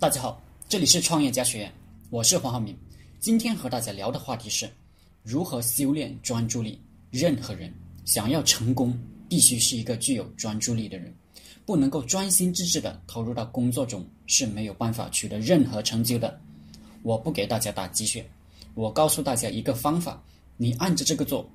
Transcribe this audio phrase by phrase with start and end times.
[0.00, 1.72] 大家好，这里是创业家学院，
[2.08, 2.72] 我是黄浩明。
[3.18, 4.70] 今天和大家聊的话题是
[5.24, 6.80] 如何修炼专注力。
[7.10, 7.74] 任何人
[8.04, 8.96] 想要成功，
[9.28, 11.12] 必须是一个具有专注力的人，
[11.66, 16.40] 不能够专心致志的投入到工作中，是没有办法取得任何成就的。
[17.02, 18.24] 我不给大家打鸡血，
[18.74, 20.22] 我告诉大家一个方法，
[20.56, 21.50] 你按着这个做，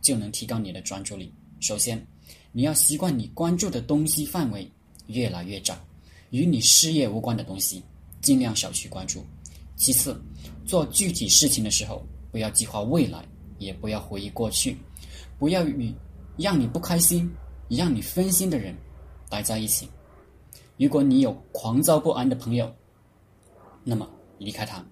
[0.00, 1.34] 就能提高你的专注力。
[1.58, 2.00] 首先，
[2.52, 4.70] 你要习惯你关注的东西范围
[5.08, 5.76] 越来越窄。
[6.30, 7.82] 与你事业无关的东西，
[8.20, 9.24] 尽量少去关注。
[9.76, 10.20] 其次，
[10.66, 13.24] 做具体事情的时候，不要计划未来，
[13.58, 14.76] 也不要回忆过去，
[15.38, 15.94] 不要与
[16.36, 17.30] 让你不开心、
[17.68, 18.74] 让你分心的人
[19.28, 19.88] 待在一起。
[20.76, 22.72] 如果你有狂躁不安的朋友，
[23.84, 24.84] 那么离开他。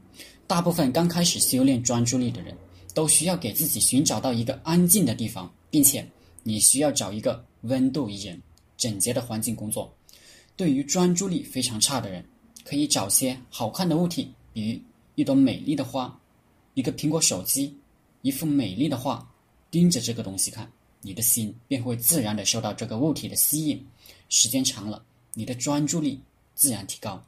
[0.46, 2.56] 大部分刚开始修炼专注力的人，
[2.94, 6.06] 都需要给自己寻找到一个安静的地方，并且
[6.42, 8.42] 你需要找一个温度宜人、
[8.76, 9.94] 整洁的环境工作。
[10.58, 12.24] 对于专注力非常差的人，
[12.64, 14.80] 可以找些好看的物体，比如
[15.14, 16.20] 一朵美丽的花、
[16.74, 17.78] 一个苹果手机、
[18.22, 19.24] 一幅美丽的画，
[19.70, 20.68] 盯着这个东西看，
[21.00, 23.86] 你的心便会自然的受到这个物体的吸引。
[24.28, 25.00] 时间长了，
[25.32, 26.20] 你的专注力
[26.56, 27.24] 自然提高。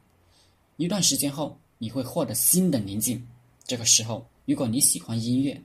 [0.75, 3.25] 一段时间后，你会获得新的宁静。
[3.63, 5.57] 这个时候，如果你喜欢音乐，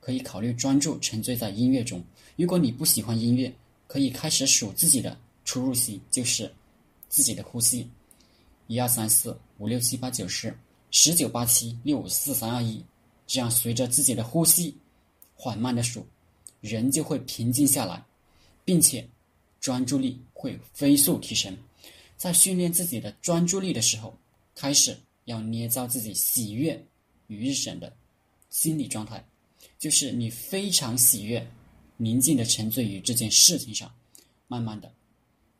[0.00, 2.00] 可以考虑专注沉醉在音乐中；
[2.36, 3.54] 如果你不喜欢音乐，
[3.86, 6.50] 可以开始数自己的出入息，就是。
[7.14, 7.88] 自己的呼吸，
[8.66, 10.52] 一二三四五六七八九十，
[10.90, 12.84] 十九八七六五四三二一，
[13.24, 14.76] 这样随着自己的呼吸
[15.36, 16.04] 缓慢的数，
[16.60, 18.04] 人就会平静下来，
[18.64, 19.08] 并且
[19.60, 21.56] 专注力会飞速提升。
[22.16, 24.18] 在训练自己的专注力的时候，
[24.56, 26.84] 开始要捏造自己喜悦
[27.28, 27.96] 与日神的
[28.50, 29.24] 心理状态，
[29.78, 31.48] 就是你非常喜悦、
[31.96, 33.88] 宁静的沉醉于这件事情上，
[34.48, 34.92] 慢慢的。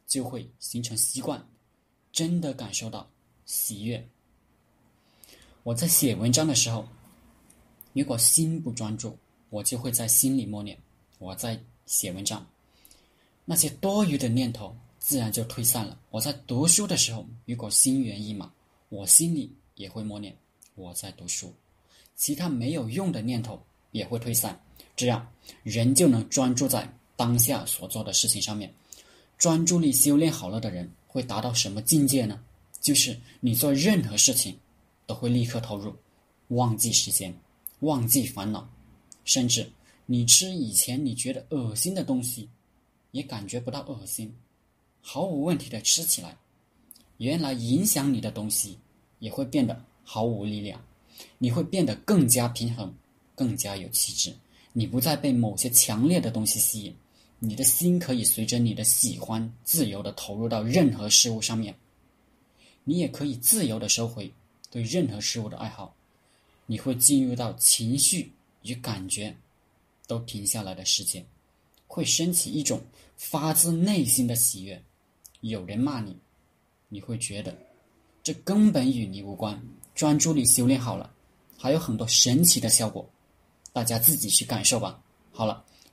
[0.06, 1.44] 就会形成习惯，
[2.12, 3.08] 真的感受到
[3.46, 4.06] 喜悦。
[5.62, 6.86] 我在写文章的时候，
[7.92, 9.16] 如果心不专注，
[9.50, 10.78] 我就会在心里默念
[11.18, 12.46] 我在写文章，
[13.44, 15.98] 那些多余的念头自然就退散了。
[16.10, 18.52] 我在读书的时候，如果心猿意马，
[18.88, 20.36] 我心里也会默念
[20.74, 21.54] 我在读书，
[22.14, 23.62] 其他没有用的念头
[23.92, 24.60] 也会退散，
[24.94, 25.26] 这样
[25.62, 26.86] 人就能专注在
[27.16, 28.72] 当下所做的事情上面。
[29.44, 32.40] 专注力修炼好了的人会达到什么境界呢？
[32.80, 34.56] 就是你做任何事情，
[35.04, 35.94] 都会立刻投入，
[36.48, 37.38] 忘记时间，
[37.80, 38.66] 忘记烦恼，
[39.26, 39.70] 甚至
[40.06, 42.48] 你吃以前你觉得恶心的东西，
[43.10, 44.34] 也感觉不到恶心，
[45.02, 46.34] 毫无问题的吃起来。
[47.18, 48.78] 原来影响你的东西
[49.18, 50.82] 也会变得毫无力量，
[51.36, 52.90] 你会变得更加平衡，
[53.34, 54.34] 更加有气质。
[54.72, 56.96] 你不再被某些强烈的东西吸引。
[57.46, 61.74] 你的心可以随着你的喜欢自由的投入到任何事物上面，
[62.84, 64.32] 你也可以自由的收回
[64.70, 65.94] 对任何事物的爱好。
[66.64, 69.36] 你会进入到情绪与感觉
[70.06, 71.22] 都停下来的世界，
[71.86, 72.80] 会升起一种
[73.18, 74.82] 发自内心的喜悦。
[75.42, 76.16] 有人骂你，
[76.88, 77.54] 你会觉得
[78.22, 79.62] 这根本与你无关。
[79.94, 81.12] 专注力修炼好了，
[81.58, 83.06] 还有很多神奇的效果，
[83.70, 84.98] 大家自己去感受吧。
[85.30, 85.62] 好了。